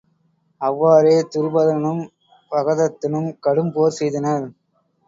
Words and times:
அவ்வாறே 0.61 1.13
துருபதனும் 1.31 2.01
பகதத்தனும் 2.51 3.29
கடும் 3.39 3.71
போர் 3.71 3.97
செய்தனர். 3.99 4.47